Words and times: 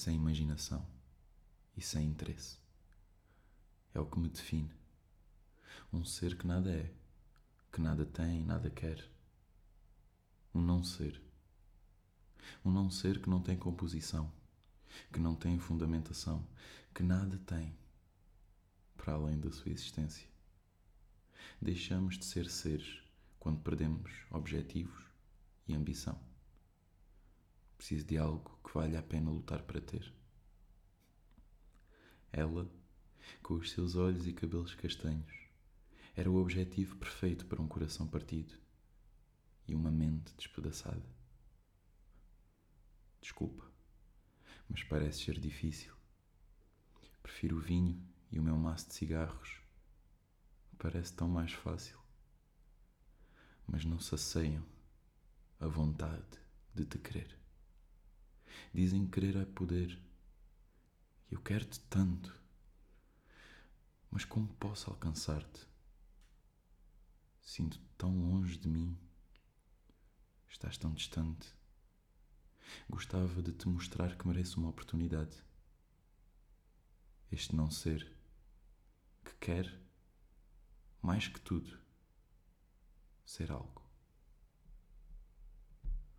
sem 0.00 0.16
imaginação 0.16 0.86
e 1.76 1.82
sem 1.82 2.06
interesse. 2.06 2.58
É 3.92 4.00
o 4.00 4.06
que 4.06 4.18
me 4.18 4.30
define. 4.30 4.72
Um 5.92 6.04
ser 6.04 6.38
que 6.38 6.46
nada 6.46 6.70
é, 6.70 6.90
que 7.70 7.82
nada 7.82 8.06
tem 8.06 8.42
nada 8.42 8.70
quer. 8.70 9.06
Um 10.54 10.62
não 10.62 10.82
ser. 10.82 11.20
Um 12.64 12.70
não 12.70 12.90
ser 12.90 13.20
que 13.20 13.28
não 13.28 13.42
tem 13.42 13.58
composição, 13.58 14.32
que 15.12 15.20
não 15.20 15.34
tem 15.34 15.58
fundamentação, 15.58 16.48
que 16.94 17.02
nada 17.02 17.36
tem 17.36 17.76
para 18.96 19.12
além 19.12 19.38
da 19.38 19.52
sua 19.52 19.70
existência. 19.70 20.26
Deixamos 21.60 22.16
de 22.16 22.24
ser 22.24 22.48
seres 22.48 23.02
quando 23.38 23.60
perdemos 23.60 24.10
objetivos 24.30 25.04
e 25.68 25.74
ambição. 25.74 26.29
Preciso 27.80 28.04
de 28.04 28.18
algo 28.18 28.60
que 28.62 28.74
valha 28.74 28.98
a 28.98 29.02
pena 29.02 29.30
lutar 29.30 29.62
para 29.62 29.80
ter. 29.80 30.12
Ela, 32.30 32.70
com 33.42 33.54
os 33.54 33.70
seus 33.70 33.96
olhos 33.96 34.26
e 34.26 34.34
cabelos 34.34 34.74
castanhos, 34.74 35.32
era 36.14 36.30
o 36.30 36.36
objetivo 36.36 36.94
perfeito 36.96 37.46
para 37.46 37.62
um 37.62 37.66
coração 37.66 38.06
partido 38.06 38.54
e 39.66 39.74
uma 39.74 39.90
mente 39.90 40.34
despedaçada. 40.36 41.08
Desculpa, 43.22 43.64
mas 44.68 44.82
parece 44.82 45.24
ser 45.24 45.40
difícil. 45.40 45.94
Prefiro 47.22 47.56
o 47.56 47.60
vinho 47.62 47.98
e 48.30 48.38
o 48.38 48.42
meu 48.42 48.58
maço 48.58 48.88
de 48.88 48.94
cigarros. 48.94 49.58
Parece 50.76 51.14
tão 51.14 51.30
mais 51.30 51.52
fácil. 51.52 51.98
Mas 53.66 53.86
não 53.86 53.98
saceiam 53.98 54.66
a 55.58 55.66
vontade 55.66 56.38
de 56.74 56.84
te 56.84 56.98
querer. 56.98 57.39
Dizem 58.72 59.04
que 59.04 59.12
querer 59.12 59.36
é 59.36 59.44
poder. 59.44 60.00
Eu 61.30 61.40
quero-te 61.40 61.80
tanto. 61.80 62.38
Mas 64.10 64.24
como 64.24 64.48
posso 64.54 64.90
alcançar-te? 64.90 65.68
Sinto 67.40 67.80
tão 67.96 68.16
longe 68.18 68.58
de 68.58 68.68
mim. 68.68 68.98
Estás 70.48 70.76
tão 70.76 70.92
distante. 70.92 71.48
Gostava 72.88 73.42
de 73.42 73.52
te 73.52 73.68
mostrar 73.68 74.16
que 74.16 74.26
mereço 74.26 74.60
uma 74.60 74.70
oportunidade. 74.70 75.36
Este 77.30 77.54
não 77.54 77.70
ser 77.70 78.16
que 79.24 79.34
quer, 79.36 79.80
mais 81.00 81.28
que 81.28 81.40
tudo, 81.40 81.78
ser 83.24 83.52
algo. 83.52 83.79